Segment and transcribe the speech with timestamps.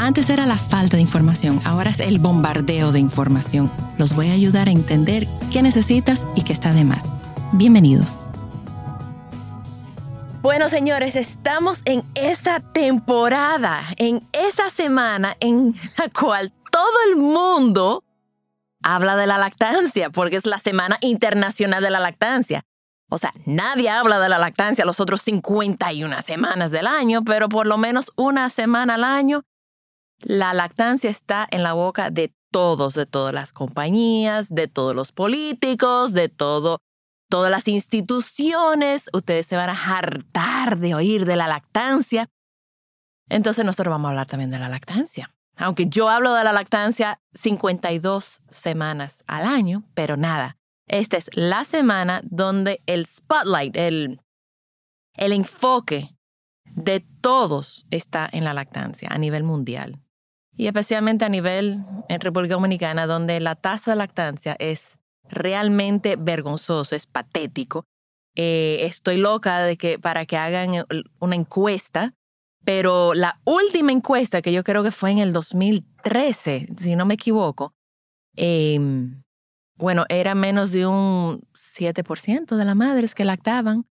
[0.00, 3.68] Antes era la falta de información, ahora es el bombardeo de información.
[3.98, 7.04] Los voy a ayudar a entender qué necesitas y qué está de más.
[7.54, 8.16] Bienvenidos.
[10.40, 18.04] Bueno, señores, estamos en esa temporada, en esa semana en la cual todo el mundo
[18.84, 22.62] habla de la lactancia, porque es la Semana Internacional de la Lactancia.
[23.10, 27.66] O sea, nadie habla de la lactancia los otros 51 semanas del año, pero por
[27.66, 29.42] lo menos una semana al año,
[30.20, 35.12] la lactancia está en la boca de todos, de todas las compañías, de todos los
[35.12, 36.78] políticos, de todo,
[37.28, 39.10] todas las instituciones.
[39.12, 42.28] Ustedes se van a hartar de oír de la lactancia.
[43.28, 45.34] Entonces nosotros vamos a hablar también de la lactancia.
[45.56, 51.64] Aunque yo hablo de la lactancia 52 semanas al año, pero nada, esta es la
[51.64, 54.20] semana donde el spotlight, el,
[55.14, 56.16] el enfoque
[56.64, 60.00] de todos está en la lactancia a nivel mundial.
[60.58, 64.98] Y especialmente a nivel en República Dominicana, donde la tasa de lactancia es
[65.30, 67.84] realmente vergonzoso, es patético.
[68.34, 70.84] Eh, estoy loca de que para que hagan
[71.20, 72.12] una encuesta,
[72.64, 77.14] pero la última encuesta que yo creo que fue en el 2013, si no me
[77.14, 77.72] equivoco,
[78.34, 78.80] eh,
[79.76, 83.86] bueno, era menos de un 7% de las madres que lactaban.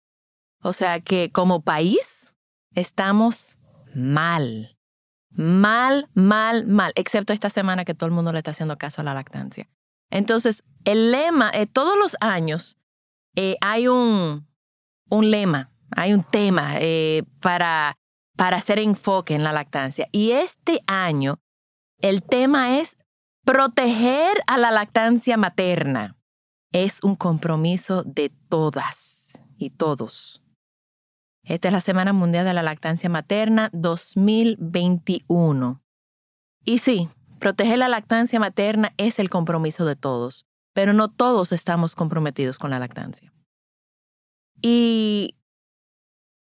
[0.63, 2.35] O sea que como país
[2.73, 3.59] estamos
[3.97, 4.72] mal.
[5.35, 6.93] Mal, mal, mal.
[6.95, 9.69] Excepto esta semana que todo el mundo le está haciendo caso a la lactancia.
[10.11, 12.77] Entonces, el lema, eh, todos los años
[13.35, 14.47] eh, hay un,
[15.09, 17.97] un lema, hay un tema eh, para,
[18.37, 20.09] para hacer enfoque en la lactancia.
[20.13, 21.41] Y este año,
[21.99, 22.97] el tema es
[23.45, 26.17] Proteger a la lactancia materna
[26.71, 30.42] es un compromiso de todas y todos.
[31.45, 35.83] Esta es la Semana Mundial de la Lactancia Materna 2021.
[36.65, 37.09] Y sí,
[37.41, 42.71] proteger la lactancia materna es el compromiso de todos, pero no todos estamos comprometidos con
[42.71, 43.33] la lactancia.
[44.61, 45.37] Y,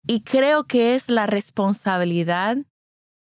[0.07, 2.57] y creo que es la responsabilidad.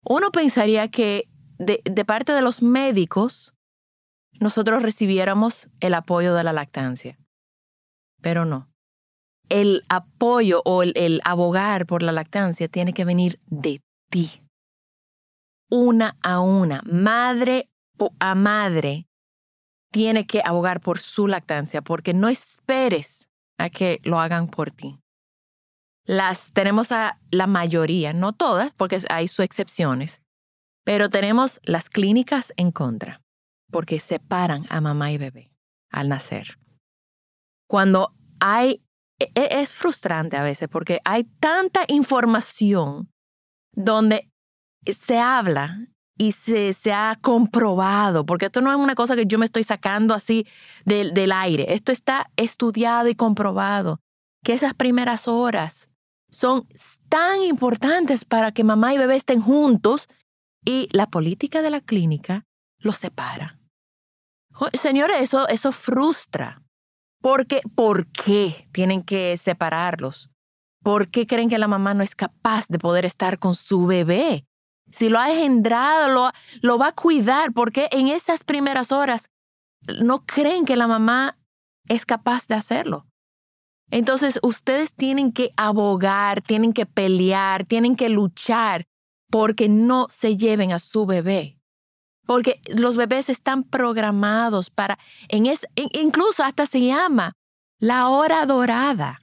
[0.04, 1.30] Uno pensaría que
[1.60, 3.54] de, parte de los médicos,
[4.40, 7.20] nosotros recibiéramos el apoyo de la lactancia.
[8.22, 8.71] Pero no.
[9.51, 14.41] El apoyo o el, abogar por la lactancia tiene que venir de ti.
[15.69, 17.69] Una a una, madre
[18.19, 19.06] a madre,
[19.91, 24.97] tiene que abogar por su lactancia, porque no esperes a que lo hagan por ti.
[26.06, 30.22] Las tenemos a la mayoría, no todas, porque hay sus excepciones,
[30.83, 33.22] pero tenemos las clínicas en contra,
[33.69, 35.51] porque separan a mamá y bebé
[35.91, 36.57] al nacer.
[37.68, 38.81] Cuando hay,
[39.36, 43.12] es frustrante a veces, porque hay tanta información
[43.74, 44.32] donde
[44.86, 45.88] se habla
[46.18, 49.64] y se, se, ha comprobado, porque esto no es una cosa que yo me estoy
[49.64, 50.46] sacando así
[50.86, 54.00] del, del aire, esto está estudiado y comprobado,
[54.44, 55.90] que esas primeras horas
[56.30, 56.68] son
[57.10, 60.10] tan importantes para que mamá y bebé estén juntos
[60.64, 62.46] y la política de la clínica
[62.78, 63.60] los separa.
[64.74, 66.62] Señores, eso, eso frustra.
[67.22, 70.32] Porque, ¿Por qué tienen que separarlos?
[70.84, 74.46] ¿Por qué creen que la mamá no es capaz de poder estar con su bebé?
[74.92, 76.31] Si lo ha engendrado, lo,
[76.62, 79.30] lo va a cuidar, porque en esas primeras horas
[80.02, 81.38] no creen que la mamá
[81.88, 83.08] es capaz de hacerlo.
[83.92, 88.86] Entonces, ustedes tienen que abogar, tienen que pelear, tienen que luchar
[89.30, 91.61] porque no se lleven a su bebé.
[92.31, 94.97] Porque los bebés están programados para,
[95.28, 97.33] en es, incluso hasta se llama
[97.78, 99.19] la hora dorada.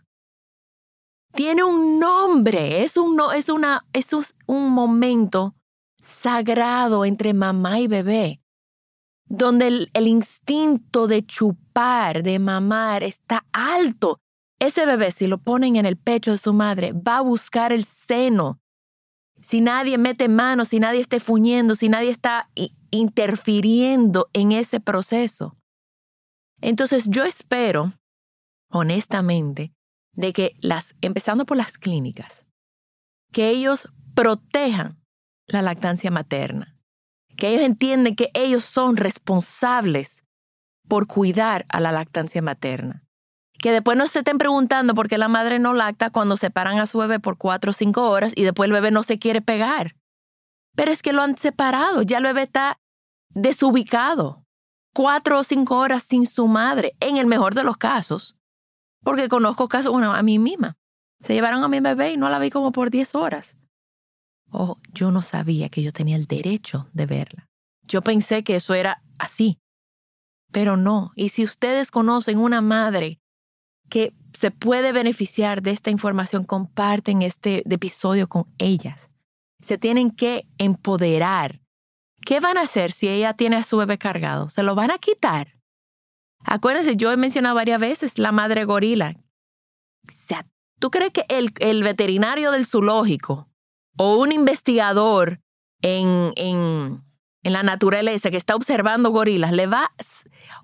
[1.32, 4.10] Tiene un nombre, es un, es una, es
[4.46, 5.54] un momento
[5.98, 8.42] sagrado entre mamá y bebé,
[9.24, 14.20] donde el, el instinto de chupar, de mamar, está alto.
[14.58, 17.86] Ese bebé, si lo ponen en el pecho de su madre, va a buscar el
[17.86, 18.60] seno
[19.40, 22.50] si nadie mete mano, si nadie esté fuñendo, si nadie está
[22.90, 25.56] interfiriendo en ese proceso.
[26.60, 27.92] Entonces yo espero,
[28.70, 29.72] honestamente,
[30.12, 32.44] de que las, empezando por las clínicas,
[33.32, 34.98] que ellos protejan
[35.46, 36.76] la lactancia materna,
[37.36, 40.24] que ellos entienden que ellos son responsables
[40.88, 43.07] por cuidar a la lactancia materna.
[43.58, 46.86] Que después no se estén preguntando por qué la madre no lacta cuando separan a
[46.86, 49.96] su bebé por cuatro o cinco horas y después el bebé no se quiere pegar.
[50.76, 52.78] Pero es que lo han separado, ya el bebé está
[53.30, 54.44] desubicado.
[54.94, 58.36] Cuatro o cinco horas sin su madre, en el mejor de los casos.
[59.02, 60.76] Porque conozco casos, bueno, a mí misma.
[61.20, 63.56] Se llevaron a mi bebé y no la vi como por diez horas.
[64.50, 67.48] Oh, yo no sabía que yo tenía el derecho de verla.
[67.82, 69.58] Yo pensé que eso era así.
[70.52, 71.10] Pero no.
[71.14, 73.20] Y si ustedes conocen una madre
[73.88, 79.10] que se puede beneficiar de esta información, comparten este episodio con ellas.
[79.60, 81.60] Se tienen que empoderar.
[82.24, 84.50] ¿Qué van a hacer si ella tiene a su bebé cargado?
[84.50, 85.58] ¿Se lo van a quitar?
[86.44, 89.16] Acuérdense, yo he mencionado varias veces la madre gorila.
[90.78, 93.48] ¿Tú crees que el, el veterinario del zoológico
[93.96, 95.40] o un investigador
[95.82, 97.02] en, en,
[97.42, 99.92] en la naturaleza que está observando gorilas le va,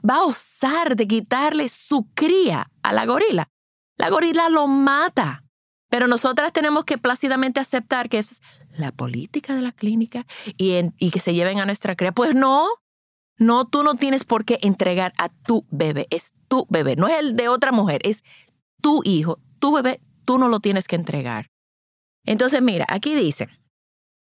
[0.09, 3.49] va a osar de quitarle su cría a la gorila.
[3.97, 5.44] La gorila lo mata.
[5.88, 8.41] Pero nosotras tenemos que plácidamente aceptar que es
[8.76, 10.26] la política de la clínica
[10.56, 12.11] y, y que se lleven a nuestra cría.
[12.11, 12.69] Pues no,
[13.38, 16.09] no, tú no tienes por qué entregar a tu bebé.
[16.11, 18.25] Es tu bebé, no es el de otra mujer, es
[18.81, 21.50] tu hijo, tu bebé, tú no lo tienes que entregar.
[22.27, 23.49] Entonces, mira, aquí dice,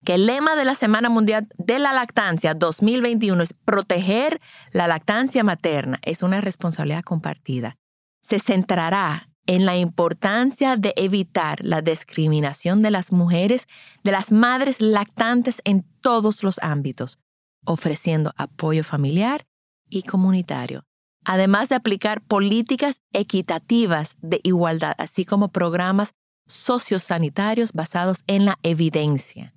[0.05, 4.39] que el lema de la Semana Mundial de la Lactancia 2021 es proteger
[4.71, 5.99] la lactancia materna.
[6.03, 7.77] Es una responsabilidad compartida.
[8.21, 13.67] Se centrará en la importancia de evitar la discriminación de las mujeres,
[14.03, 17.17] de las madres lactantes en todos los ámbitos,
[17.65, 19.45] ofreciendo apoyo familiar
[19.89, 20.83] y comunitario,
[21.23, 26.13] además de aplicar políticas equitativas de igualdad, así como programas
[26.45, 29.56] sociosanitarios basados en la evidencia.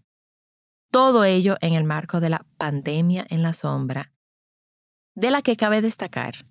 [0.90, 4.12] Todo ello en el marco de la pandemia en la sombra,
[5.14, 6.46] de la que cabe destacar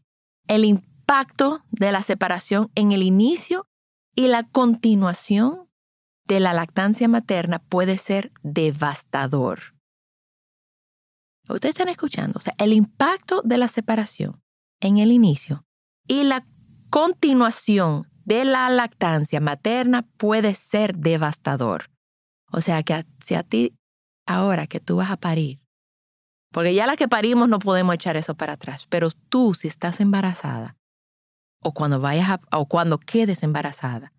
[0.48, 3.68] el impacto de la separación en el inicio
[4.16, 5.70] y la continuación
[6.26, 9.76] de la lactancia materna puede ser devastador.
[11.48, 14.42] Ustedes están escuchando, o sea, el impacto de la separación
[14.82, 15.66] en el inicio
[16.08, 16.46] y la
[16.92, 21.90] continuación de la lactancia materna puede ser devastador.
[22.52, 23.79] O sea que si a ti
[24.30, 25.60] ahora que tú vas a parir,
[26.52, 30.00] porque ya la que parimos no podemos echar eso para atrás, pero tú si estás
[30.00, 30.78] embarazada
[31.62, 34.14] o cuando vayas a, o cuando quedes embarazada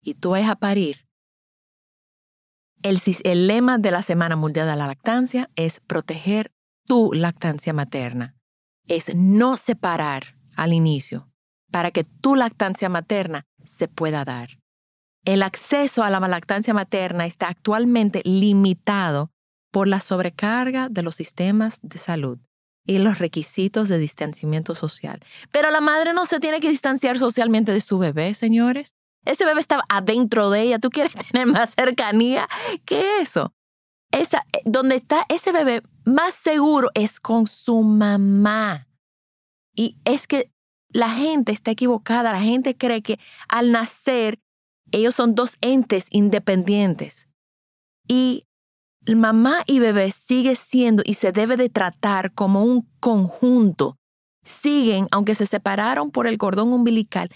[0.00, 1.06] y tú vayas a parir,
[2.82, 6.52] el, el lema de la Semana Mundial de la Lactancia es proteger
[6.86, 8.36] tu lactancia materna,
[8.86, 11.28] es no separar al inicio
[11.72, 14.60] para que tu lactancia materna se pueda dar.
[15.24, 19.32] El acceso a la lactancia materna está actualmente limitado
[19.76, 22.38] por la sobrecarga de los sistemas de salud
[22.86, 25.20] y los requisitos de distanciamiento social.
[25.50, 28.94] Pero la madre no se tiene que distanciar socialmente de su bebé, señores.
[29.26, 30.78] Ese bebé está adentro de ella.
[30.78, 32.48] ¿Tú quieres tener más cercanía
[32.86, 33.52] que eso?
[34.10, 38.88] Esa, eh, donde está ese bebé más seguro es con su mamá.
[39.74, 40.50] Y es que
[40.88, 42.32] la gente está equivocada.
[42.32, 44.38] La gente cree que al nacer
[44.90, 47.28] ellos son dos entes independientes.
[48.08, 48.46] Y
[49.14, 53.98] mamá y bebé sigue siendo y se debe de tratar como un conjunto.
[54.42, 57.30] Siguen, aunque se separaron por el cordón umbilical,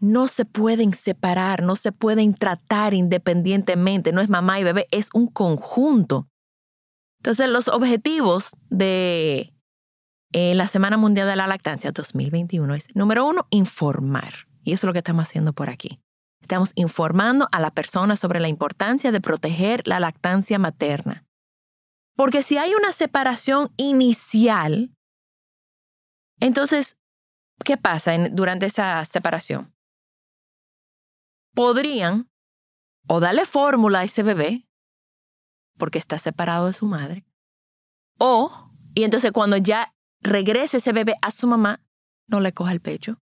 [0.00, 4.12] no se pueden separar, no se pueden tratar independientemente.
[4.12, 6.28] No es mamá y bebé, es un conjunto.
[7.18, 9.52] Entonces, los objetivos de
[10.32, 14.32] eh, la Semana Mundial de la Lactancia 2021 es, número uno, informar.
[14.62, 16.00] Y eso es lo que estamos haciendo por aquí.
[16.50, 21.24] Estamos informando a la persona sobre la importancia de proteger la lactancia materna.
[22.16, 24.92] Porque si hay una separación inicial,
[26.40, 26.96] entonces,
[27.64, 29.72] ¿qué pasa durante esa separación?
[31.54, 32.28] Podrían
[33.06, 34.66] o darle fórmula a ese bebé,
[35.78, 37.24] porque está separado de su madre,
[38.18, 41.80] o, y entonces cuando ya regrese ese bebé a su mamá,
[42.26, 43.20] no le coja el pecho,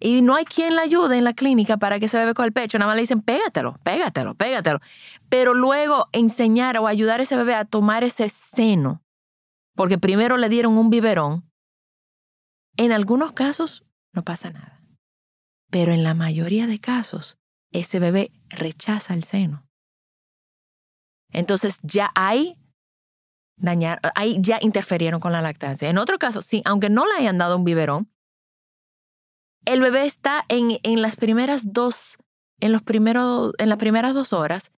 [0.00, 2.52] y no hay quien la ayude en la clínica para que se bebé con el
[2.52, 2.78] pecho.
[2.78, 4.80] Nada más le dicen, pégatelo, pégatelo, pégatelo.
[5.28, 9.02] Pero luego enseñar o ayudar a ese bebé a tomar ese seno,
[9.76, 11.48] porque primero le dieron un biberón,
[12.76, 14.80] en algunos casos no pasa nada.
[15.70, 17.36] Pero en la mayoría de casos,
[17.70, 19.66] ese bebé rechaza el seno.
[21.30, 22.56] Entonces ya hay
[23.56, 25.88] dañar, ahí ya interferieron con la lactancia.
[25.90, 28.09] En otro caso, sí, aunque no le hayan dado un biberón,
[29.64, 32.16] el bebé está en, en las primeras dos,
[32.60, 34.72] en, los primeros, en las primeras dos horas,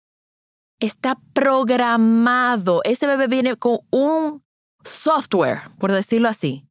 [0.80, 2.80] está programado.
[2.84, 4.42] Ese bebé viene con un
[4.84, 6.66] software, por decirlo así,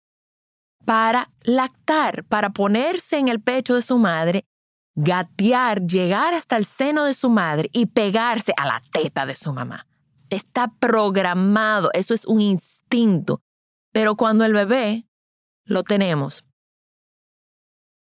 [0.86, 4.46] para lactar, para ponerse en el pecho de su madre,
[4.96, 9.54] gatear, llegar hasta el seno de su madre y pegarse a la teta de su
[9.54, 9.88] mamá.
[10.30, 13.42] Está programado, eso es un instinto.
[13.94, 15.06] Pero cuando el bebé
[15.66, 16.46] lo tenemos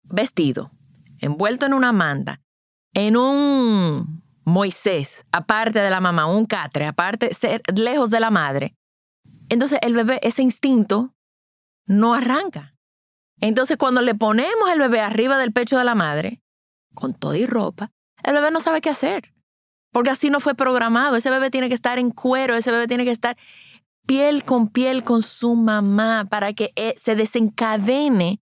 [0.05, 0.71] vestido,
[1.19, 2.41] envuelto en una manta,
[2.93, 8.75] en un Moisés, aparte de la mamá, un catre, aparte, ser lejos de la madre,
[9.50, 11.13] entonces el bebé, ese instinto,
[11.85, 12.75] no arranca.
[13.39, 16.41] Entonces cuando le ponemos el bebé arriba del pecho de la madre,
[16.93, 17.91] con todo y ropa,
[18.24, 19.33] el bebé no sabe qué hacer.
[19.91, 21.15] Porque así no fue programado.
[21.15, 23.38] Ese bebé tiene que estar en cuero, ese bebé tiene que estar
[24.05, 28.41] piel con piel con su mamá para que eh, se desencadene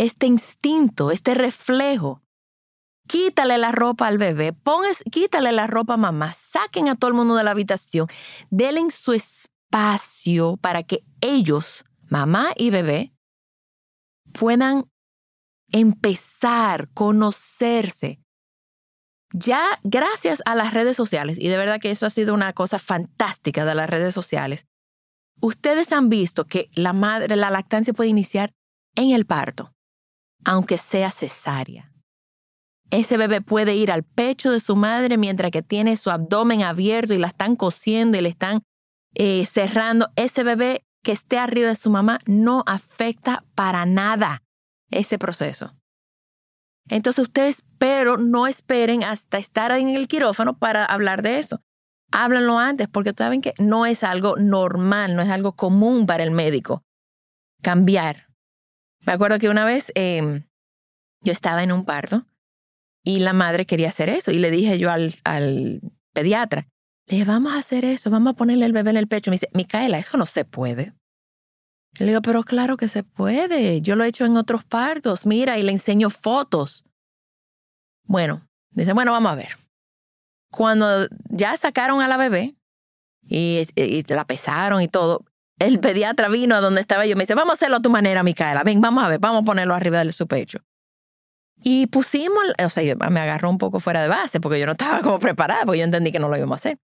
[0.00, 2.22] este instinto, este reflejo.
[3.06, 4.56] Quítale la ropa al bebé,
[5.10, 8.06] quítale la ropa a mamá, saquen a todo el mundo de la habitación,
[8.48, 13.12] denle su espacio para que ellos, mamá y bebé,
[14.32, 14.90] puedan
[15.70, 18.22] empezar, conocerse.
[19.34, 22.78] Ya gracias a las redes sociales, y de verdad que eso ha sido una cosa
[22.78, 24.66] fantástica de las redes sociales,
[25.42, 28.54] ustedes han visto que la madre, la lactancia puede iniciar
[28.94, 29.74] en el parto,
[30.44, 31.92] aunque sea cesárea.
[32.90, 37.14] Ese bebé puede ir al pecho de su madre mientras que tiene su abdomen abierto
[37.14, 38.62] y la están cosiendo y le están
[39.14, 40.10] eh, cerrando.
[40.16, 44.42] Ese bebé que esté arriba de su mamá no afecta para nada
[44.90, 45.72] ese proceso.
[46.88, 51.62] Entonces ustedes, pero no esperen hasta estar en el quirófano para hablar de eso.
[52.10, 56.32] Háblanlo antes, porque saben que no es algo normal, no es algo común para el
[56.32, 56.82] médico.
[57.62, 58.29] Cambiar.
[59.06, 60.44] Me acuerdo que una vez em,
[61.22, 62.26] yo estaba en un parto
[63.02, 65.80] y la madre quería hacer eso y le dije yo al, al
[66.12, 66.68] pediatra,
[67.10, 69.32] le dije, vamos a hacer eso, vamos a ponerle el bebé en el pecho.
[69.32, 70.94] Me dice, Micaela, eso no se puede.
[71.98, 73.80] Le digo, pero claro que se puede.
[73.80, 75.26] Yo lo he hecho en otros partos.
[75.26, 76.84] Mira, y le enseño fotos.
[78.04, 79.56] Bueno, dice, bueno, vamos a ver.
[80.52, 82.54] Cuando ya sacaron a la bebé
[83.22, 83.66] y,
[84.06, 85.24] la pesaron y todo,
[85.60, 87.14] el pediatra vino a donde estaba yo.
[87.14, 88.64] Me dice, vamos a hacerlo a tu manera, Micaela.
[88.64, 90.58] Ven, vamos a ver, vamos a ponerlo arriba de su pecho.
[91.62, 95.00] Y pusimos, o sea, me agarró un poco fuera de base porque yo no estaba
[95.02, 96.78] como preparada, porque yo entendí que no lo íbamos a hacer.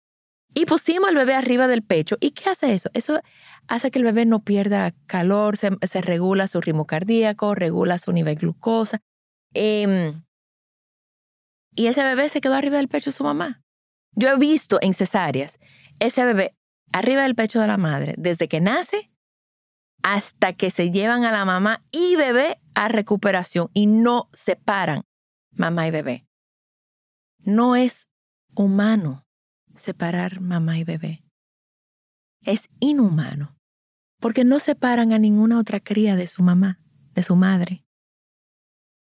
[0.54, 2.16] Y pusimos al bebé arriba del pecho.
[2.20, 2.90] ¿Y qué hace eso?
[2.94, 3.20] Eso
[3.68, 8.34] hace que el bebé no pierda calor, se, regula su ritmo cardíaco, regula su nivel
[8.34, 9.00] de glucosa.
[9.52, 10.12] Em,
[11.76, 13.62] y ese bebé se quedó arriba del pecho de su mamá.
[14.16, 15.58] Yo he visto en cesáreas
[16.00, 16.56] ese bebé
[16.94, 19.10] arriba del pecho de la madre desde que nace
[20.04, 25.02] hasta que se llevan a la mamá y bebé a recuperación y no separan
[25.50, 26.26] mamá y bebé.
[27.40, 28.08] No es
[28.54, 29.26] humano
[29.74, 31.24] separar mamá y bebé.
[32.42, 33.58] Es inhumano,
[34.20, 36.78] porque no separan a ninguna otra cría de su mamá,
[37.12, 37.84] de su madre.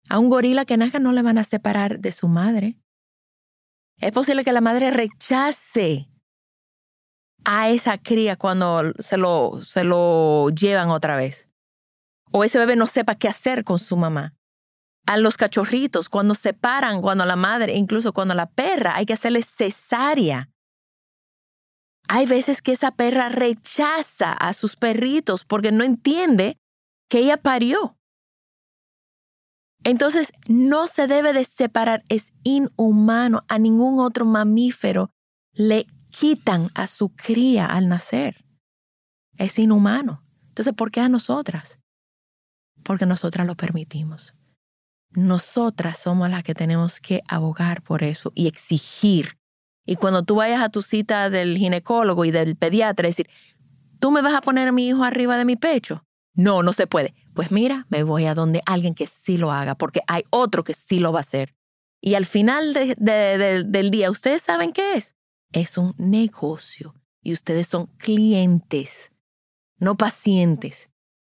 [0.08, 2.78] A un gorila que nazca no le van a separar de su madre.
[3.98, 6.11] Es posible que la madre rechace
[7.46, 11.50] a esa cría cuando se lo, se lo llevan otra vez.
[12.32, 14.34] O ese bebé no sepa qué hacer con su mamá
[15.06, 19.14] a los cachorritos, cuando se paran, cuando la madre, incluso cuando la perra, hay que
[19.14, 20.50] hacerle cesárea.
[22.08, 26.58] Hay veces que esa perra rechaza a sus perritos porque no entiende
[27.10, 27.98] que ella parió.
[29.84, 33.44] Entonces, no se debe de separar, es inhumano.
[33.48, 35.10] A ningún otro mamífero
[35.54, 38.46] le quitan a su cría al nacer.
[39.38, 40.24] Es inhumano.
[40.50, 41.80] Entonces, ¿por qué a nosotras?
[42.84, 44.36] Porque nosotras lo permitimos.
[45.12, 49.38] Nosotras somos las que tenemos que abogar por eso y exigir.
[49.86, 53.30] Y cuando tú vayas a tu cita del ginecólogo y del pediatra, decir,
[54.00, 56.06] ¿tú me vas a poner a mi hijo arriba de mi pecho?
[56.34, 57.14] No, no se puede.
[57.34, 60.74] Pues mira, me voy a donde alguien que sí lo haga, porque hay otro que
[60.74, 61.56] sí lo va a hacer.
[62.02, 65.16] Y al final del día, ¿ustedes saben qué es?
[65.52, 69.12] Es un negocio y ustedes son clientes,
[69.78, 70.90] no pacientes.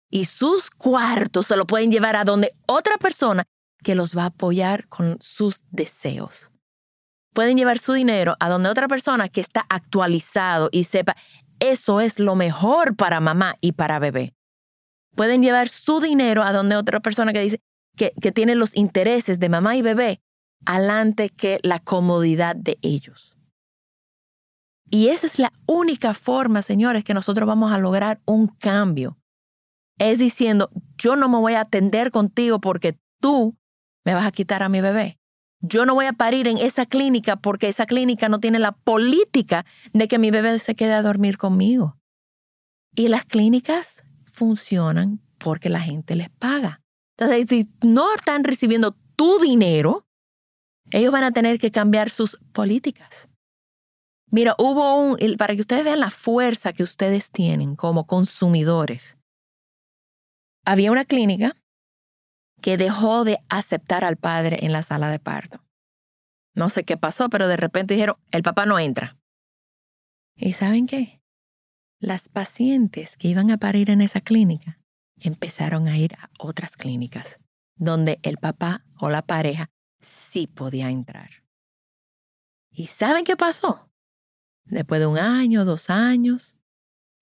[0.09, 3.43] Y sus cuartos se lo pueden llevar a donde otra persona
[3.83, 6.51] que los va a apoyar con sus deseos.
[7.33, 11.15] Pueden llevar su dinero a donde otra persona que está actualizado y sepa,
[11.59, 14.33] eso es lo mejor para mamá y para bebé.
[15.15, 17.61] Pueden llevar su dinero a donde otra persona que dice
[17.95, 20.21] que, que tiene los intereses de mamá y bebé
[20.65, 23.30] alante que la comodidad de ellos.
[24.91, 29.17] Y esa es la única forma, señores, que nosotros vamos a lograr un cambio.
[29.97, 33.55] Es diciendo, yo no me voy a atender contigo porque tú
[34.03, 35.17] me vas a quitar a mi bebé.
[35.61, 39.65] Yo no voy a parir en esa clínica porque esa clínica no tiene la política
[39.93, 41.97] de que mi bebé se quede a dormir conmigo.
[42.93, 46.81] Y las clínicas funcionan porque la gente les paga.
[47.17, 50.05] Entonces, si no están recibiendo tu dinero,
[50.91, 53.29] ellos van a tener que cambiar sus políticas.
[54.31, 59.17] Mira, hubo un, para que ustedes vean la fuerza que ustedes tienen como consumidores.
[60.65, 61.57] Había una clínica
[62.61, 65.65] que dejó de aceptar al padre en la sala de parto.
[66.55, 69.17] No sé qué pasó, pero de repente dijeron, el papá no entra.
[70.37, 71.21] ¿Y saben qué?
[71.99, 74.79] Las pacientes que iban a parir en esa clínica
[75.17, 77.39] empezaron a ir a otras clínicas
[77.75, 79.69] donde el papá o la pareja
[79.99, 81.43] sí podía entrar.
[82.71, 83.90] ¿Y saben qué pasó?
[84.65, 86.57] Después de un año, dos años,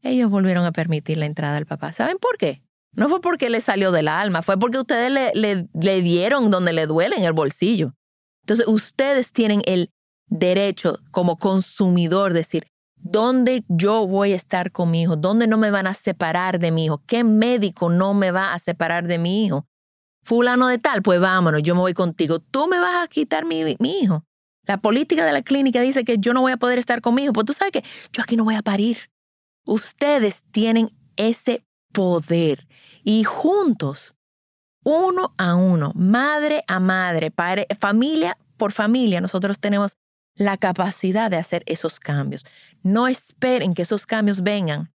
[0.01, 1.93] ellos volvieron a permitir la entrada del papá.
[1.93, 2.61] ¿Saben por qué?
[2.93, 6.85] No fue porque le salió del alma, fue porque ustedes le, le, dieron donde le
[6.87, 7.93] duele en el bolsillo.
[8.41, 9.91] Entonces, ustedes tienen el
[10.27, 15.15] derecho como consumidor de decir, ¿dónde yo voy a estar con mi hijo?
[15.15, 17.03] ¿Dónde no me van a separar de mi hijo?
[17.05, 19.67] ¿Qué médico no me va a separar de mi hijo?
[20.23, 22.39] Fulano de tal, pues vámonos, yo me voy contigo.
[22.39, 24.25] Tú me vas a quitar mi, mi hijo.
[24.69, 27.23] La política de la clínica dice que yo no voy a poder estar con mi
[27.23, 27.33] hijo.
[27.33, 27.83] Pues tú sabes que
[28.13, 29.09] yo aquí no voy a parir.
[29.65, 32.67] Ustedes tienen ese poder
[33.03, 34.13] y juntos,
[34.83, 39.95] uno a uno, madre a madre, padre, familia por familia, nosotros tenemos
[40.35, 42.45] la capacidad de hacer esos cambios.
[42.83, 44.93] No esperen que esos cambios vengan,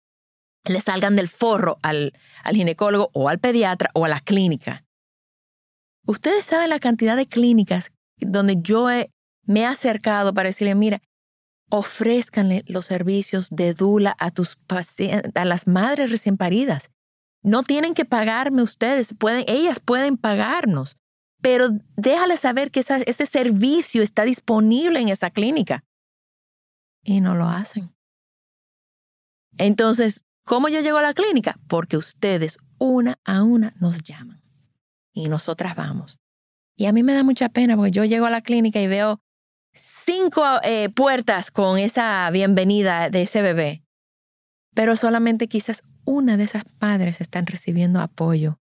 [0.66, 2.12] le salgan del forro al,
[2.44, 4.84] al ginecólogo o al pediatra o a la clínica.
[6.06, 8.88] Ustedes saben la cantidad de clínicas donde yo
[9.46, 11.02] me he acercado para decirle, mira,
[11.70, 14.58] ofrézcanle los servicios de dula a tus
[15.34, 16.90] a las madres recién paridas.
[17.42, 20.96] No tienen que pagarme ustedes, pueden, ellas pueden pagarnos,
[21.42, 25.84] pero déjale saber que ese servicio está disponible en esa clínica.
[27.02, 27.94] Y no lo hacen.
[29.58, 31.58] Entonces, ¿cómo yo llego a la clínica?
[31.68, 34.42] Porque ustedes una a una nos llaman
[35.12, 36.18] y nosotras vamos.
[36.76, 39.20] Y a mí me da mucha pena porque yo llego a la clínica y veo
[39.74, 43.84] cinco eh, puertas con esa bienvenida de ese bebé,
[44.74, 48.60] pero solamente quizás una de esas padres están recibiendo apoyo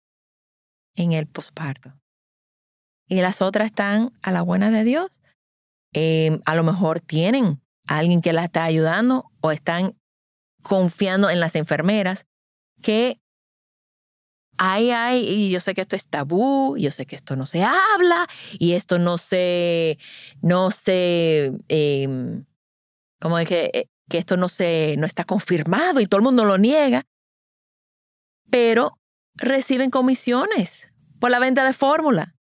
[0.96, 1.92] en el posparto.
[3.06, 5.20] Y las otras están a la buena de Dios.
[5.92, 9.96] Em, a lo mejor tienen a alguien que las está ayudando o están
[10.62, 12.26] confiando en las enfermeras
[12.82, 13.20] que
[14.56, 17.64] Ay, ay, y yo sé que esto es tabú, yo sé que esto no se
[17.64, 18.26] habla
[18.58, 19.98] y esto no se,
[20.42, 22.42] no se, eh,
[23.20, 26.56] como dije, eh, que esto no se, no está confirmado y todo el mundo lo
[26.58, 27.06] niega,
[28.48, 28.98] pero
[29.34, 32.36] reciben comisiones por la venta de fórmula.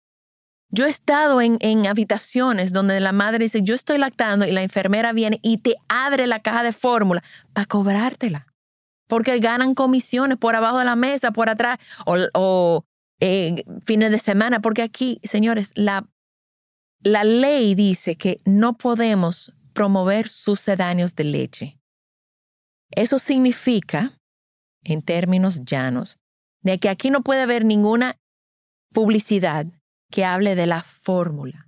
[0.70, 4.64] Yo he estado en, en habitaciones donde la madre dice, yo estoy lactando y la
[4.64, 8.51] enfermera viene y te abre la caja de fórmula para cobrártela
[9.12, 12.86] porque ganan comisiones por abajo de la mesa, por atrás, o,
[13.20, 16.08] eh, fines de semana, porque aquí, señores, la,
[17.02, 21.78] la ley dice que no podemos promover sucedáneos de leche.
[22.92, 24.18] Eso significa,
[24.82, 26.18] en términos llanos,
[26.62, 28.16] de que aquí no puede haber ninguna
[28.94, 29.66] publicidad
[30.10, 31.68] que hable de la fórmula.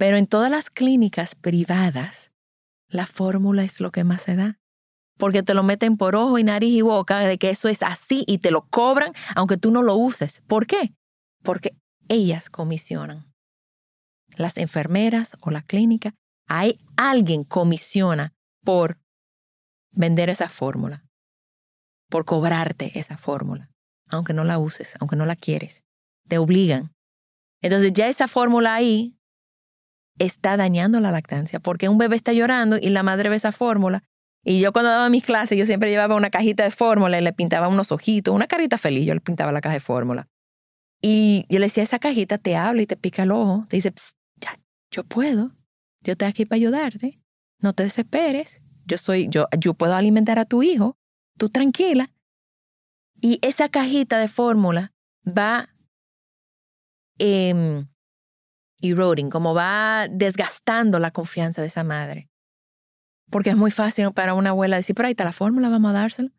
[0.00, 2.30] Pero en todas las clínicas privadas,
[2.88, 4.58] la fórmula es lo que más se da.
[5.18, 8.24] Porque te lo meten por ojo y nariz y boca de que eso es así
[8.26, 10.42] y te lo cobran aunque tú no lo uses.
[10.46, 10.94] ¿Por qué?
[11.42, 11.76] Porque
[12.08, 13.30] ellas comisionan.
[14.38, 16.14] Las enfermeras o la clínica,
[16.48, 18.32] hay alguien comisiona
[18.64, 18.98] por
[19.90, 21.04] vender esa fórmula,
[22.08, 23.68] por cobrarte esa fórmula,
[24.08, 25.84] aunque no la uses, aunque no la quieres.
[26.26, 26.90] Te obligan.
[27.60, 29.19] Entonces ya esa fórmula ahí
[30.20, 34.04] está dañando la lactancia, porque un bebé está llorando y la madre ve esa fórmula.
[34.44, 37.32] Y yo cuando daba mis clases, yo siempre llevaba una cajita de fórmula y le
[37.32, 40.28] pintaba unos ojitos, una carita feliz, yo le pintaba la caja de fórmula.
[41.02, 43.92] Y yo le decía, esa cajita te habla y te pica el ojo, te dice,
[44.36, 45.52] ya, yo puedo,
[46.02, 47.18] yo estoy aquí para ayudarte,
[47.58, 50.96] no te desesperes, yo, soy, yo, yo puedo alimentar a tu hijo,
[51.38, 52.10] tú tranquila.
[53.22, 54.92] Y esa cajita de fórmula
[55.26, 55.68] va
[57.18, 57.84] eh,
[58.82, 62.28] eroding, como va desgastando la confianza de esa madre.
[63.30, 65.94] Porque es muy fácil para una abuela decir, pero ahí está la fórmula, vamos a
[65.94, 66.32] dársela.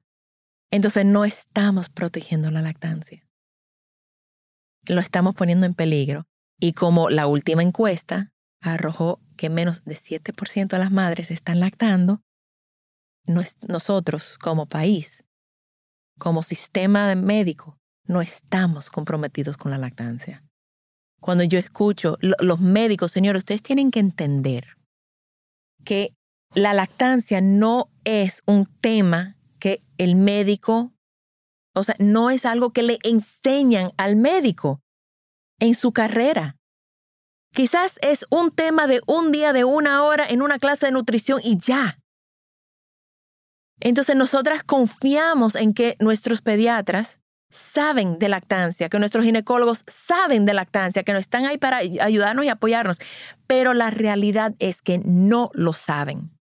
[0.71, 3.27] entonces no estamos protegiendo la lactancia.
[4.87, 6.25] Lo estamos poniendo en peligro.
[6.59, 12.21] Y como la última encuesta arrojó que menos de 7% de las madres están lactando,
[13.25, 15.23] nosotros como país,
[16.19, 20.43] como sistema médico, no estamos comprometidos con la lactancia.
[21.21, 24.75] Cuando yo escucho los médicos, señores, ustedes tienen que entender
[25.85, 26.15] que
[26.55, 30.91] la lactancia no es un tema que el médico,
[31.75, 34.81] o sea, no es algo que le enseñan al médico
[35.59, 36.57] en su carrera.
[37.53, 41.39] Quizás es un tema de un día, de una hora en una clase de nutrición
[41.43, 41.99] y ya.
[43.79, 47.20] Entonces nosotras confiamos en que nuestros pediatras
[47.51, 52.45] saben de lactancia, que nuestros ginecólogos saben de lactancia, que no están ahí para ayudarnos
[52.45, 52.97] y apoyarnos,
[53.47, 56.31] pero la realidad es que no lo saben.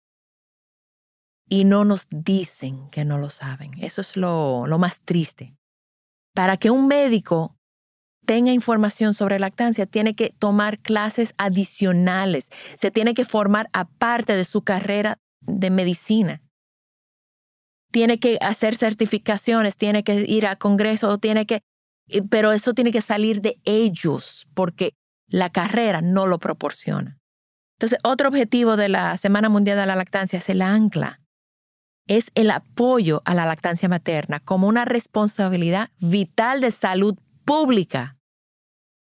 [1.49, 3.73] Y no nos dicen que no lo saben.
[3.81, 5.57] Eso es lo, lo más triste.
[6.33, 7.57] Para que un médico
[8.25, 14.45] tenga información sobre lactancia, tiene que tomar clases adicionales, se tiene que formar aparte de
[14.45, 16.41] su carrera de medicina
[17.91, 21.63] tiene que hacer certificaciones, tiene que ir a congreso, tiene que,
[22.29, 24.95] pero eso tiene que salir de ellos porque
[25.29, 27.19] la carrera no lo proporciona.
[27.79, 31.21] Entonces, otro objetivo de la Semana Mundial de la Lactancia es el ancla.
[32.07, 38.17] Es el apoyo a la lactancia materna como una responsabilidad vital de salud pública.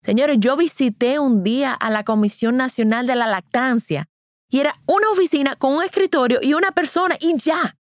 [0.03, 4.05] Señores, yo visité un día a la Comisión Nacional de la Lactancia
[4.49, 7.75] y era una oficina con un escritorio y una persona y ya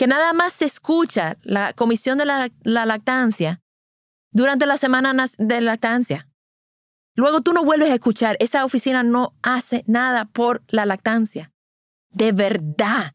[0.00, 3.60] que nada más se escucha la comisión de la, lactancia
[4.32, 6.26] durante la semana de lactancia.
[7.14, 11.52] Luego tú no vuelves a escuchar, esa oficina no hace nada por la lactancia.
[12.08, 13.12] De verdad.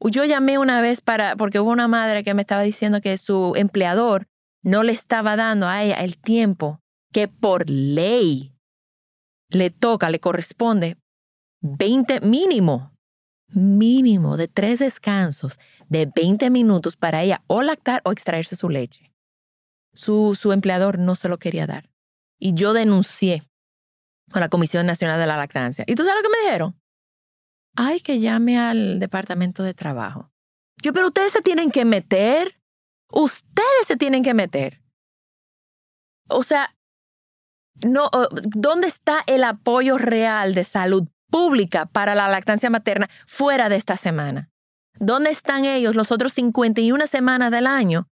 [0.00, 3.52] Yo llamé una vez para, porque hubo una madre que me estaba diciendo que su
[3.54, 4.26] empleador
[4.64, 6.80] no le estaba dando a ella el tiempo
[7.12, 8.52] que por ley
[9.48, 10.96] le toca, le corresponde
[11.60, 12.98] 20 mínimo
[13.52, 15.58] mínimo de tres descansos
[15.88, 19.12] de 20 minutos para ella o lactar o extraerse su leche.
[19.92, 21.90] Su, su empleador no se lo quería dar.
[22.38, 23.42] Y yo denuncié
[24.32, 25.84] a la Comisión Nacional de la Lactancia.
[25.86, 26.80] ¿Y tú sabes lo que me dijeron?
[27.76, 30.30] Ay, que llame al Departamento de Trabajo.
[30.82, 32.60] Yo, pero ustedes se tienen que meter.
[33.12, 34.82] Ustedes se tienen que meter.
[36.28, 36.74] O sea,
[37.82, 43.76] no, ¿dónde está el apoyo real de salud pública para la lactancia materna fuera de
[43.76, 44.50] esta semana?
[44.98, 48.08] ¿Dónde están ellos los otros 51 semanas del año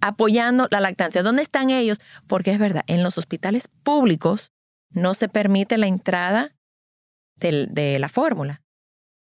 [0.00, 1.22] apoyando la lactancia?
[1.22, 2.00] ¿Dónde están ellos?
[2.26, 4.50] Porque es verdad, en los hospitales públicos
[4.90, 6.56] no se permite la entrada
[7.36, 8.62] de, la fórmula.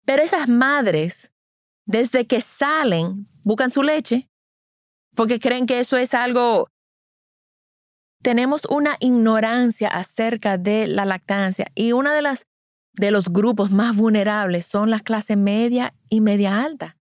[0.05, 1.33] Pero esas madres,
[1.87, 4.29] desde que salen, buscan su leche
[5.14, 6.69] porque creen que eso es algo
[8.23, 12.47] tenemos una ignorancia acerca de la lactancia y una de las
[12.92, 16.96] de los grupos más vulnerables son las clases media y media alta,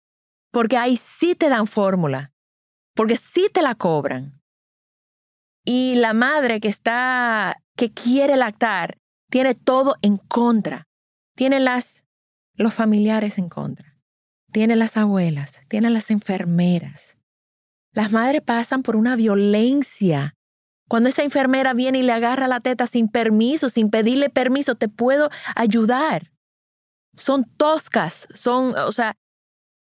[0.51, 2.33] porque ahí sí te dan fórmula,
[2.95, 4.41] porque sí te la cobran.
[5.65, 8.99] Y la madre que está, que quiere lactar,
[9.31, 10.89] tiene todo en contra.
[11.37, 12.05] Tiene las,
[12.55, 13.99] los familiares en contra.
[14.51, 17.19] Tiene las abuelas, tiene las enfermeras.
[17.93, 20.38] Las madres pasan por una violencia
[20.89, 24.89] cuando esa enfermera viene y le agarra la teta sin permiso, sin pedirle permiso, te
[24.89, 26.33] puedo ayudar.
[27.17, 29.15] Son toscas, son, o sea,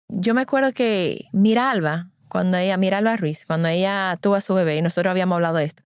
[0.10, 4.78] yo me acuerdo que Miralba, cuando ella, Miralba Ruiz, cuando ella tuvo a su bebé,
[4.78, 5.84] y nosotros habíamos hablado de esto,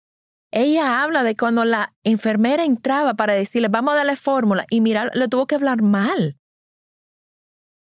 [0.52, 5.14] ella habla de cuando la enfermera entraba para decirle, vamos a darle fórmula, y Miralba
[5.14, 6.38] le tuvo que hablar mal.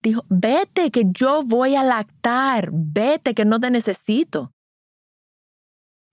[0.01, 4.52] Dijo, vete que yo voy a lactar, vete que no te necesito.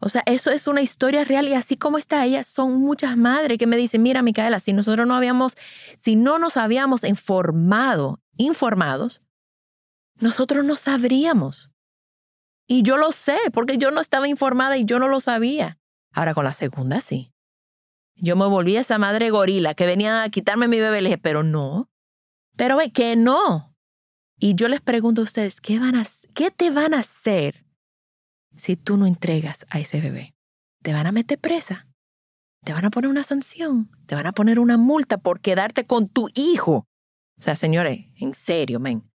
[0.00, 3.58] O sea, eso es una historia real y así como está ella, son muchas madres
[3.58, 5.56] que me dicen, mira, Micaela, si nosotros no habíamos,
[5.98, 9.20] si no nos habíamos informado, informados,
[10.18, 11.70] nosotros no sabríamos.
[12.66, 15.78] Y yo lo sé, porque yo no estaba informada y yo no lo sabía.
[16.12, 17.32] Ahora con la segunda sí.
[18.14, 21.02] Yo me volví a esa madre gorila que venía a quitarme mi bebé.
[21.02, 21.90] Le dije, pero no.
[22.56, 23.74] Pero ve que no.
[24.38, 27.66] Y yo les pregunto a ustedes, ¿qué, van a, ¿qué te van a hacer
[28.56, 30.34] si tú no entregas a ese bebé?
[30.82, 31.86] Te van a meter presa.
[32.64, 33.90] Te van a poner una sanción.
[34.06, 36.86] Te van a poner una multa por quedarte con tu hijo.
[37.38, 39.10] O sea, señores, en serio, men.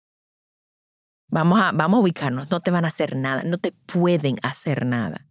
[1.29, 2.51] Vamos a, vamos a ubicarnos.
[2.51, 3.43] No te van a hacer nada.
[3.45, 5.27] No te pueden hacer nada.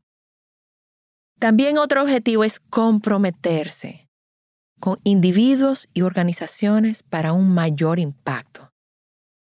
[1.39, 4.09] También otro objetivo es comprometerse
[4.79, 8.71] con individuos y organizaciones para un mayor impacto.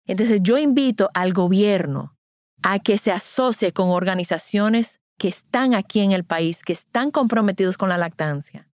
[0.05, 2.16] Entonces yo invito al gobierno
[2.63, 7.77] a que se asocie con organizaciones que están aquí en el país, que están comprometidos
[7.77, 8.69] con la lactancia,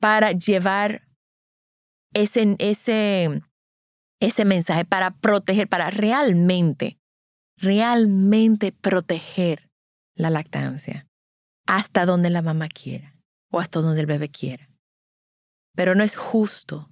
[0.00, 1.08] para llevar
[2.14, 3.42] ese, ese,
[4.20, 6.98] ese mensaje, para proteger, para realmente,
[7.56, 9.70] realmente proteger
[10.14, 11.06] la lactancia
[11.66, 13.16] hasta donde la mamá quiera
[13.50, 14.68] o hasta donde el bebé quiera.
[15.74, 16.90] Pero no es justo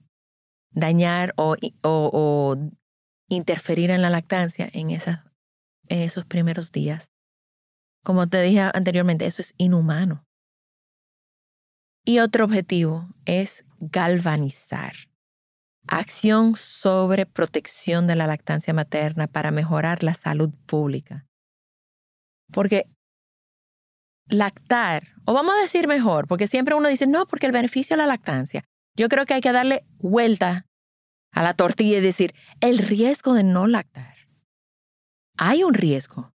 [0.71, 2.57] dañar o, o,
[3.29, 5.25] interferir en la lactancia en, esas,
[5.93, 7.13] en esos primeros días.
[8.03, 10.25] Como te dije anteriormente, eso es inhumano.
[12.05, 14.95] Y otro objetivo es galvanizar.
[15.87, 21.27] Acción sobre protección de la lactancia materna para mejorar la salud pública.
[22.51, 22.87] Porque
[24.29, 28.03] lactar, o vamos a decir mejor, porque siempre uno dice, no, porque el beneficio de
[28.03, 28.65] la lactancia.
[28.97, 30.67] Yo creo que hay que darle vuelta
[31.33, 34.12] a la tortilla y decir, el riesgo de no lactar.
[35.45, 36.33] Hay un riesgo.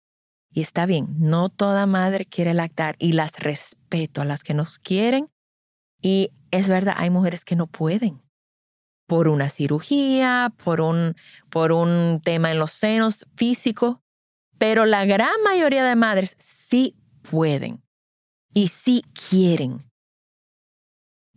[0.51, 4.79] Y está bien, no toda madre quiere lactar y las respeto a las que nos
[4.79, 5.29] quieren.
[6.01, 8.21] Y es verdad, hay mujeres que no pueden
[9.07, 11.15] por una cirugía, por un,
[11.49, 14.01] por un tema en los senos físico,
[14.57, 16.93] pero la gran mayoría de madres sí
[17.31, 17.81] pueden
[18.53, 19.89] y sí quieren.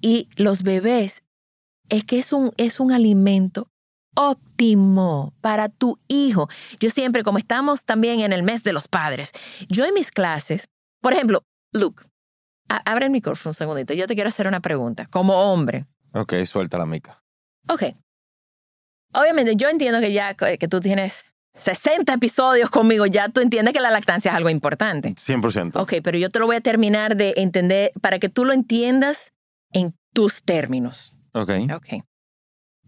[0.00, 1.22] Y los bebés
[1.88, 3.69] es que es un, es un alimento
[4.14, 6.48] óptimo para tu hijo.
[6.78, 9.32] Yo siempre, como estamos también en el mes de los padres,
[9.68, 10.68] yo en mis clases,
[11.00, 11.42] por ejemplo,
[11.72, 12.04] Luke,
[12.68, 15.86] abre el micrófono un segundito, yo te quiero hacer una pregunta, como hombre.
[16.12, 17.22] Ok, suelta la mica.
[17.68, 17.84] Ok.
[19.12, 23.80] Obviamente, yo entiendo que ya que tú tienes 60 episodios conmigo, ya tú entiendes que
[23.80, 25.10] la lactancia es algo importante.
[25.10, 25.80] 100%.
[25.80, 29.32] Ok, pero yo te lo voy a terminar de entender para que tú lo entiendas
[29.72, 31.14] en tus términos.
[31.32, 31.50] Ok.
[31.74, 32.04] Ok.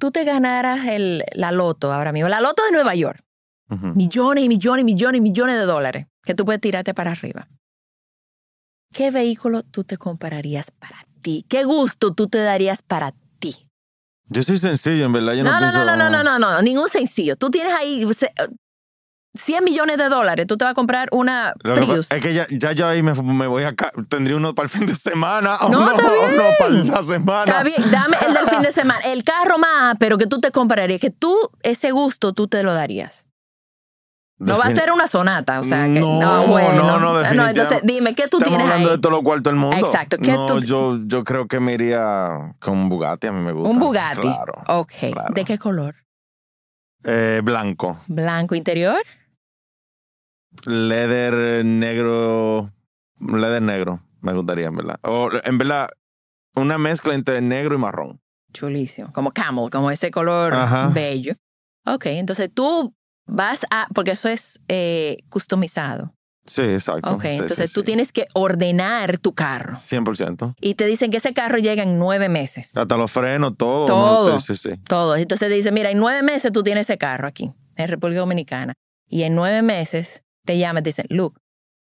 [0.02, 3.22] Tú te ganaras el, la loto ahora mismo, la loto de Nueva York.
[3.68, 7.46] Millones y millones y millones y millones de dólares que tú puedes tirarte para arriba.
[8.92, 11.46] ¿Qué vehículo tú te comprarías para ti?
[11.48, 13.68] ¿Qué gusto tú te darías para ti?
[14.26, 15.34] Yo soy sencillo, en verdad.
[15.34, 15.84] Yo no, no, pienso...
[15.84, 17.36] no, no, no, no, no, ningún sencillo.
[17.36, 18.04] Tú tienes ahí
[19.34, 22.10] 100 millones de dólares, tú te vas a comprar una Prius.
[22.10, 23.74] Es que ya, ya yo ahí me, me, voy a...
[24.08, 26.34] Tendría uno para el fin de semana no, no, está bien.
[26.34, 27.44] uno para esa semana.
[27.44, 29.00] Está bien, dame el del fin de semana.
[29.04, 32.74] El carro más, pero que tú te comprarías, que tú, ese gusto, tú te lo
[32.74, 33.26] darías.
[34.38, 36.82] No va a ser una sonata, o sea, que no, no, bueno.
[36.82, 38.96] no, no, no, entonces dime, ¿qué tú Estamos tienes hablando ahí?
[38.96, 39.76] de todo lo cuarto del mundo.
[39.76, 43.40] Exacto, ¿qué no, tú yo, yo creo que me iría con un Bugatti, a mí
[43.40, 43.70] me gusta.
[43.70, 44.20] Un Bugatti.
[44.20, 44.54] Claro.
[44.66, 45.32] Ok, claro.
[45.32, 45.94] ¿de qué color?
[47.04, 47.98] Eh, blanco.
[48.08, 49.00] Blanco interior.
[50.66, 52.72] Leather negro.
[53.20, 54.98] Leather negro, me gustaría, en verdad.
[55.02, 55.88] O, en verdad,
[56.54, 58.20] una mezcla entre negro y marrón.
[58.52, 60.88] Chulísimo, como camel, como ese color Ajá.
[60.88, 61.34] bello.
[61.86, 62.94] Ok, entonces tú
[63.26, 66.12] vas a, porque eso es eh, customizado.
[66.44, 67.14] Sí, exacto.
[67.14, 67.84] Ok, Sí, entonces sí, tú sí.
[67.86, 69.74] tienes que ordenar tu carro.
[69.74, 70.56] 100%.
[70.60, 72.76] Y te dicen que ese carro llega en nueve meses.
[72.76, 73.86] Hasta los frenos, todo.
[73.86, 74.32] Todo.
[74.32, 74.40] ¿no?
[74.40, 74.76] Sí, sí, sí.
[74.88, 75.14] Todo.
[75.14, 78.74] Entonces te dicen, mira, en nueve meses tú tienes ese carro aquí, en República Dominicana.
[79.08, 81.40] Y en nueve meses te llaman y te dicen, Luke,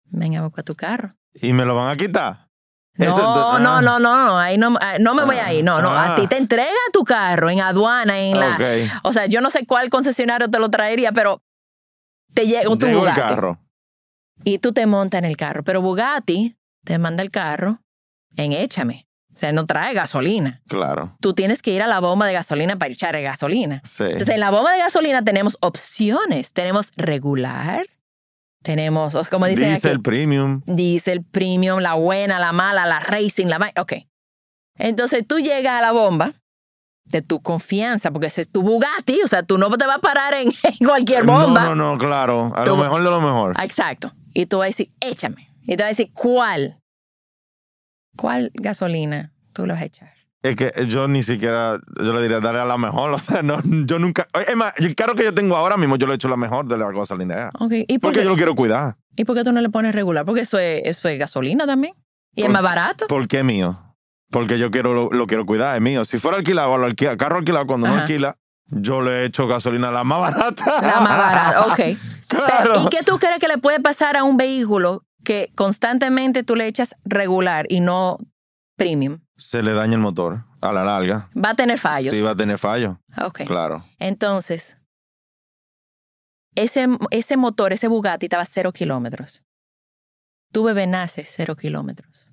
[0.05, 1.15] ven a buscar tu carro.
[1.33, 2.47] ¿Y me lo van a quitar?
[2.95, 3.59] No, Eso, no, ah.
[3.59, 6.15] no, no, no, ahí no, ah, no me voy a ir, no, no, a Ah.
[6.15, 8.61] ti te entregan tu carro en aduana, en la, Ok.
[9.03, 11.41] o sea, yo no sé cuál concesionario te lo traería, pero
[12.35, 13.59] te llega tu Llego el Bugatti carro.
[14.43, 17.79] y tú te montas en el carro, pero Bugatti te manda el carro
[18.37, 20.61] en échame, o sea, no trae gasolina.
[20.67, 21.15] Claro.
[21.19, 23.81] Tú tienes que ir a la bomba de gasolina para echar gasolina.
[23.83, 24.03] Sí.
[24.03, 26.53] Entonces, en la bomba de gasolina tenemos opciones.
[26.53, 27.87] Tenemos regular,
[28.63, 30.62] tenemos, como dicen Diesel aquí, premium.
[30.65, 33.71] diesel, premium, la buena, la mala, la racing, la...
[33.80, 33.93] Ok.
[34.80, 36.34] Entonces, tú llegas a la bomba
[37.06, 40.02] de tu confianza, porque ese es tu Bugatti, o sea, tú no te vas a
[40.02, 41.63] parar en, en cualquier bomba.
[41.65, 42.52] No, no, no, claro.
[42.56, 43.54] A Tú- lo mejor de lo mejor.
[43.58, 44.13] Ah, Exacto.
[44.34, 45.49] Y tú vas a decir, échame.
[45.63, 46.80] Y te vas a decir, ¿cuál?
[48.17, 50.13] ¿Cuál gasolina tú le vas a echar?
[50.43, 53.12] Es que yo ni siquiera, yo le diría, dale a la mejor.
[53.13, 54.27] O sea, no, yo nunca.
[54.47, 56.67] Es más, el carro que yo tengo ahora mismo, yo le he hecho la mejor
[56.67, 57.49] de la gasolinera.
[57.60, 57.71] Ok.
[57.88, 58.97] ¿Y por, Porque qué, yo lo quiero cuidar.
[59.15, 60.25] ¿Y por qué tú no le pones regular?
[60.25, 61.93] Porque eso es, eso es gasolina también.
[62.36, 63.08] Y es más barato.
[63.08, 63.79] ¿Por qué mío?
[64.32, 66.03] Porque yo quiero lo, lo quiero cuidar, es mío.
[66.03, 68.36] Si fuera alquilado, lo alquila- carro alquilado, cuando no alquila,
[68.67, 70.65] yo le he hecho gasolina la más barata.
[70.82, 71.79] La más barata, ok.
[72.27, 72.84] Claro.
[72.86, 76.65] ¿Y qué tú crees que le puede pasar a un vehículo que constantemente tú le
[76.65, 78.17] echas regular y no
[78.75, 79.19] premium?
[79.36, 81.30] Se le daña el motor a la larga.
[81.36, 82.13] Va a tener fallos.
[82.13, 83.00] Sí, va a tener fallo.
[83.22, 83.41] Ok.
[83.46, 83.84] Claro.
[84.00, 84.78] Entonces,
[86.56, 89.43] ese, ese motor, ese Bugatti estaba a cero kilómetros.
[90.52, 92.30] Tu bebé nace cero kilómetros.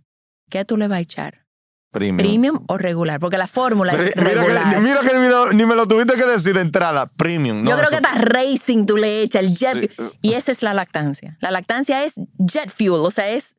[0.51, 1.47] ¿Qué tú le vas a echar
[1.93, 2.17] Premium.
[2.19, 4.75] Premium o regular, porque la fórmula es Mira regular.
[4.75, 7.07] que, mira que ni, me- ni me lo tuviste que decir de entrada.
[7.07, 7.65] Premium.
[7.65, 9.81] No, Yo creo eso- que está racing, tú le echas el jet.
[9.81, 9.89] Sí.
[9.89, 10.13] fuel.
[10.23, 11.37] Y esa es la lactancia.
[11.41, 13.57] La lactancia es jet fuel, o sea, es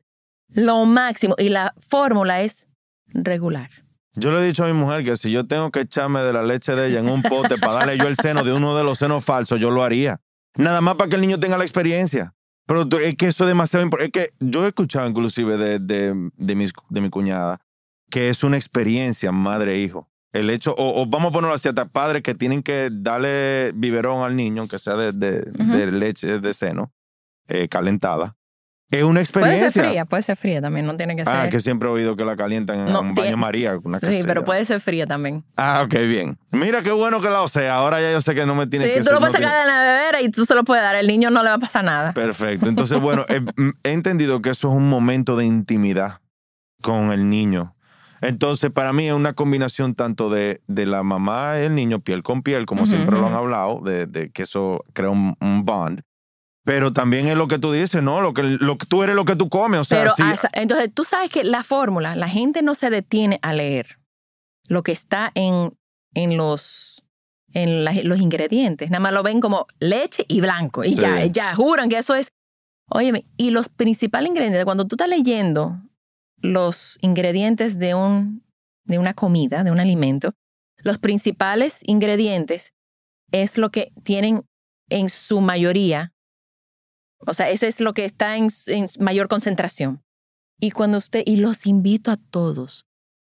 [0.48, 1.34] lo máximo.
[1.36, 2.68] Y la fórmula es
[3.14, 3.70] regular.
[4.14, 6.42] Yo le he dicho a mi mujer que si yo tengo que echarme de la
[6.42, 8.98] leche de ella en un pote para darle yo el seno de uno de los
[8.98, 10.20] senos falsos, yo lo haría.
[10.56, 12.34] Nada más para que el niño tenga la experiencia.
[12.66, 14.20] Pero es que eso es demasiado importante.
[14.20, 17.60] Es que yo he escuchado inclusive de, de, de, mis- de mi cuñada
[18.10, 20.10] que es una experiencia madre-hijo.
[20.34, 24.22] El hecho, o, o vamos a ponerlo así, hasta padres que tienen que darle biberón
[24.24, 26.92] al niño, aunque sea de, de leche de seno,
[27.48, 28.36] eh, calentada.
[28.92, 29.70] Es una Puede experiencia.
[29.70, 31.34] ser fría, puede ser fría también, no tiene que ser.
[31.34, 33.78] Ah, que siempre he oído que la calientan en No, un tiene- baño María.
[33.82, 34.26] Una sí, casera.
[34.28, 35.44] pero puede ser fría también.
[35.56, 36.38] Ah, ok, bien.
[36.50, 37.68] Mira qué bueno que la sé.
[37.70, 39.60] Ahora ya yo sé que no me tiene Sí, que tú ser- lo puedes sacar
[39.62, 40.94] de la bebera y tú se lo puedes dar.
[40.94, 42.12] El niño no le va a pasar nada.
[42.12, 42.68] Perfecto.
[42.68, 43.40] Entonces, bueno, he,
[43.82, 46.20] he entendido que eso es un momento de intimidad
[46.82, 47.74] con el niño.
[48.20, 52.22] Entonces, para mí es una combinación tanto de, de la mamá y el niño, piel
[52.22, 56.02] con piel, como siempre lo han hablado, de, de que eso crea un, un bond.
[56.64, 58.20] Pero también es lo que tú dices, ¿no?
[58.20, 59.80] Lo que, lo tú eres lo que tú comes.
[59.80, 63.38] O sea, Pero hasta- entonces tú sabes que la fórmula, la gente no se detiene
[63.42, 63.98] a leer
[64.68, 65.76] lo que está en,
[66.14, 67.04] en los
[67.54, 68.90] en la- los ingredientes.
[68.90, 70.84] Nada más lo ven como leche y blanco.
[70.84, 71.00] Y Sí.
[71.00, 72.28] ya, ya juran que eso es.
[72.88, 75.82] Óyeme, y los principales ingredientes, cuando tú estás leyendo
[76.38, 78.42] los ingredientes de, un,
[78.84, 80.32] de una comida, de un alimento,
[80.78, 82.72] los principales ingredientes
[83.32, 84.44] es lo que tienen
[84.88, 86.11] en su mayoría,
[87.26, 90.02] o sea, ese es lo que está en, en mayor concentración.
[90.60, 92.86] Y cuando usted, y los invito a todos,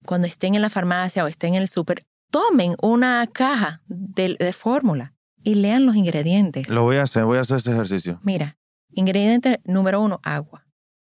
[0.06, 4.54] cuando estén en la farmacia o estén en el súper, tomen una caja de, de
[4.54, 6.69] fórmula y lean los ingredientes.
[6.69, 8.19] lo voy a hacer, voy a hacer ese ejercicio.
[8.24, 8.58] Mira,
[8.91, 10.65] ingrediente número uno, agua.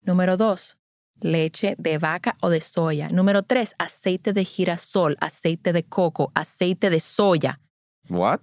[0.03, 0.77] Número dos,
[1.21, 3.09] leche de vaca o de soya.
[3.09, 7.61] Número tres, aceite de girasol, aceite de coco, aceite de soya.
[8.09, 8.41] What?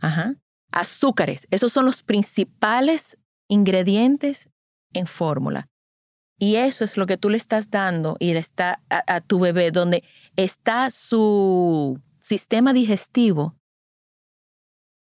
[0.00, 0.34] Ajá.
[0.70, 1.48] Azúcares.
[1.50, 3.18] Esos son los principales
[3.50, 4.48] ingredientes
[4.94, 5.68] en fórmula.
[6.38, 9.40] Y eso es lo que tú le estás dando y le está a, a tu
[9.40, 10.02] bebé, donde
[10.36, 13.56] está su sistema digestivo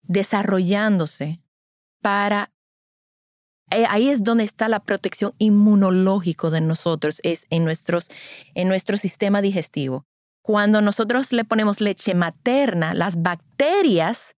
[0.03, 1.41] desarrollándose
[2.01, 2.53] para...
[3.73, 8.09] eh, Ahí es donde está la protección inmunológico de nosotros, es en, nuestros,
[8.55, 10.05] en nuestro sistema digestivo.
[10.43, 14.37] Cuando nosotros le ponemos leche materna, las bacterias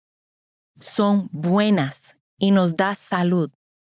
[0.79, 3.51] son buenas y nos da salud.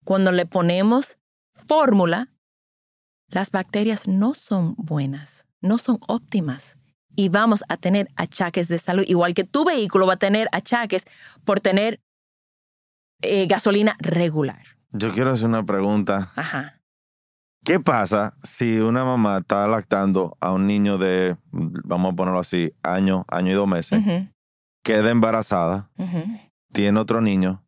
[0.08, 1.18] Cuando le ponemos
[1.52, 2.30] fórmula,
[3.28, 6.78] las bacterias no son buenas, no son óptimas
[7.14, 11.04] y vamos a tener achaques de salud, igual que tu vehículo va a tener achaques
[11.44, 12.00] por tener
[13.22, 14.64] eh, gasolina regular.
[14.94, 16.32] Yo quiero hacer una pregunta.
[16.38, 16.80] Ajá.
[17.66, 22.72] ¿Qué pasa si una mamá está lactando a un niño de, vamos a ponerlo así,
[22.82, 24.02] año, año y dos meses,
[24.86, 25.92] queda embarazada,
[26.72, 27.67] tiene otro niño,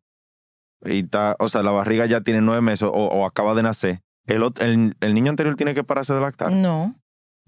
[0.84, 4.00] y está, o sea, la barriga ya tiene nueve meses o, o acaba de nacer?
[4.26, 6.52] El, el, el niño anterior tiene que pararse de lactar.
[6.52, 6.94] No.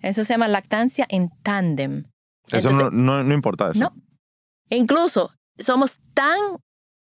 [0.00, 2.04] Eso se llama lactancia en tándem.
[2.48, 3.78] Eso Entonces- no, no, no importa eso.
[3.80, 3.94] No.
[4.70, 6.38] Incluso somos tan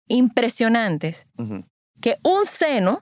[0.07, 1.27] impresionantes
[2.01, 3.01] que un seno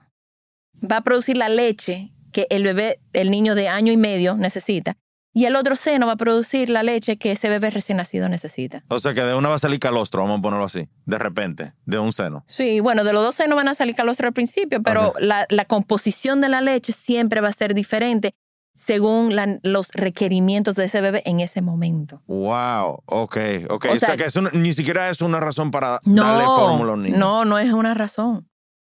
[0.82, 4.96] va a producir la leche que el bebé, el niño de año y medio necesita,
[5.38, 8.82] y el otro seno va a producir la leche que ese bebé recién nacido necesita.
[8.88, 11.74] O sea que de una va a salir calostro, vamos a ponerlo así, de repente,
[11.84, 12.42] de un seno.
[12.48, 15.66] Sí, bueno, de los dos senos van a salir calostro al principio, pero la, la
[15.66, 18.32] composición de la leche siempre va a ser diferente
[18.74, 22.22] según la- los requerimientos de ese bebé en ese momento.
[22.26, 23.36] Wow, ok,
[23.70, 23.84] ok.
[23.90, 26.44] O O, sea, sea- que eso no- ni siquiera es una razón para No, darle
[26.46, 27.16] fórmula a un niño.
[27.18, 28.48] no, no es una razón.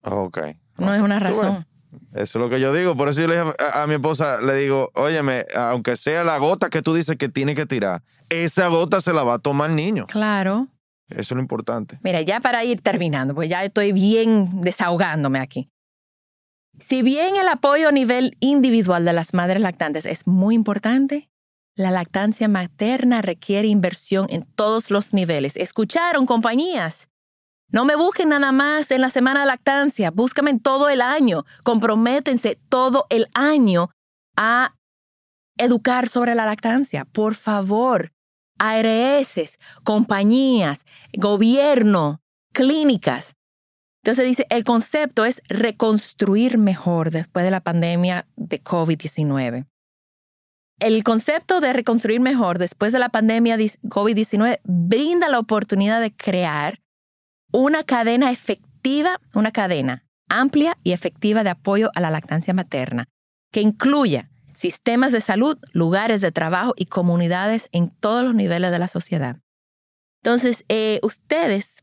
[0.04, 0.40] Ok.
[0.78, 1.66] No es una razón.
[2.14, 2.96] Eso es lo que yo digo.
[2.96, 6.38] Por eso yo le dije a, a mi esposa, le digo, óyeme, aunque sea la
[6.38, 9.70] gota que tú dices que tiene que tirar, esa gota se la va a tomar
[9.70, 10.06] el niño.
[10.08, 10.68] Claro.
[11.10, 12.00] Eso es lo importante.
[12.04, 15.70] Mira, ya para ir terminando, pues ya estoy bien desahogándome aquí.
[16.80, 21.30] Si bien el apoyo a nivel individual de las madres lactantes es muy importante,
[21.76, 25.56] la lactancia materna requiere inversión en todos los niveles.
[25.58, 27.10] ¿Escucharon, compañías?
[27.72, 31.46] No me busquen nada más en la semana de lactancia, búscame en todo el año.
[31.64, 33.92] Comprométense todo el año
[34.36, 34.76] a
[35.58, 37.06] educar sobre la lactancia.
[37.06, 38.12] Por favor,
[38.58, 42.22] ARS, compañías, gobierno,
[42.54, 43.36] clínicas.
[44.04, 49.68] Entonces dice, el concepto es reconstruir mejor después de la pandemia de COVID-19.
[50.80, 56.16] El concepto de reconstruir mejor después de la pandemia de COVID-19 brinda la oportunidad de
[56.16, 56.80] crear
[57.52, 63.06] una cadena efectiva, una cadena amplia y efectiva de apoyo a la lactancia materna,
[63.52, 68.80] que incluya sistemas de salud, lugares de trabajo y comunidades en todos los niveles de
[68.80, 69.38] la sociedad.
[70.22, 71.82] Entonces, eh, ustedes,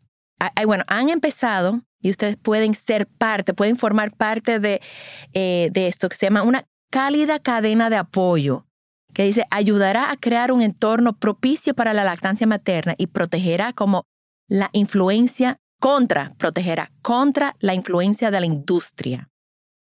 [0.66, 4.80] bueno, han empezado y ustedes pueden ser parte, pueden formar parte de,
[5.32, 8.66] eh, de esto que se llama una cálida cadena de apoyo,
[9.14, 14.04] que dice, ayudará a crear un entorno propicio para la lactancia materna y protegerá como
[14.48, 19.28] la influencia contra, protegerá contra la influencia de la industria.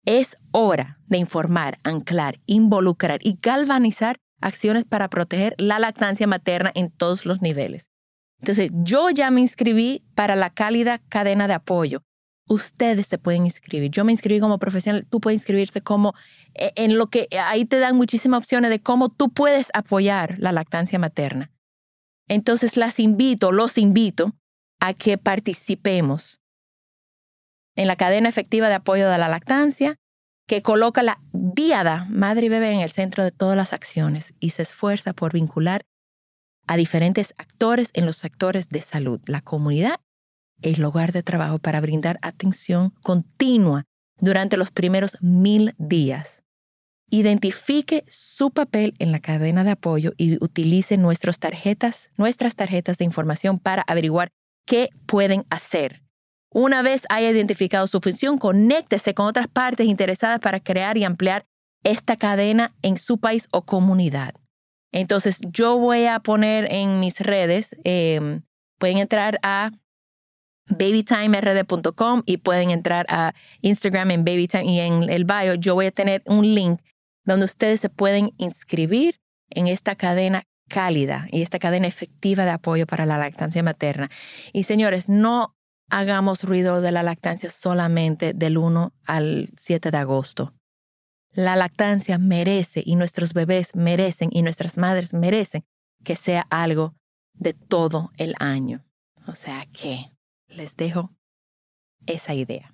[0.05, 6.91] Es hora de informar, anclar, involucrar y galvanizar acciones para proteger la lactancia materna en
[6.91, 7.89] todos los niveles.
[8.41, 12.03] Entonces, yo ya me inscribí para la cálida cadena de apoyo.
[12.47, 13.91] Ustedes se pueden inscribir.
[13.91, 16.13] Yo me inscribí como profesional, tú puedes inscribirte como
[16.53, 20.53] eh, en lo que ahí te dan muchísimas opciones de cómo tú puedes apoyar la
[20.53, 21.51] lactancia materna.
[22.29, 24.35] Entonces, las invito, los invito
[24.87, 26.41] a que participemos
[27.77, 29.97] en la cadena efectiva de apoyo de la lactancia,
[30.47, 34.51] que coloca la diada madre y bebé en el centro de todas las acciones y
[34.51, 35.83] se esfuerza por vincular
[36.67, 40.01] a diferentes actores en los sectores de salud, la comunidad
[40.63, 43.85] el lugar de trabajo para brindar atención continua
[44.19, 46.43] durante los primeros mil días.
[47.11, 53.05] Identifique su papel en la cadena de apoyo y utilice nuestras tarjetas, nuestras tarjetas de
[53.05, 54.31] información para averiguar
[54.67, 56.03] qué pueden hacer.
[56.51, 61.47] Una vez haya identificado su función, conéctese con otras partes interesadas para crear y ampliar
[61.83, 64.35] esta cadena en su país o comunidad.
[64.93, 68.43] Entonces, yo voy a poner en mis redes, em,
[68.79, 69.73] pueden entrar a
[70.69, 75.91] babytimerd.com y pueden entrar a Instagram en babytime y en el bio yo voy a
[75.91, 76.81] tener un link
[77.25, 82.87] donde ustedes se pueden inscribir en esta cadena cálida y esta cadena efectiva de apoyo
[82.87, 84.11] para la lactancia materna.
[84.53, 85.55] Y señores, no
[85.91, 90.55] hagamos ruido de la lactancia solamente del 1 al 7 de agosto.
[91.33, 95.65] La lactancia merece y nuestros bebés merecen y nuestras madres merecen
[96.05, 96.95] que sea algo
[97.33, 98.85] de todo el año.
[99.27, 100.11] O sea que
[100.49, 101.11] les dejo
[102.07, 102.74] esa idea.